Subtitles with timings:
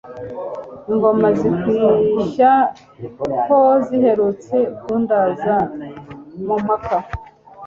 [0.91, 2.51] Ingoma zikwishya
[3.47, 5.55] ho Ziherutse kundaza
[6.45, 6.97] mu mpaka